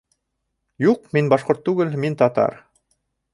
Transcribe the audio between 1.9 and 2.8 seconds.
мин татар.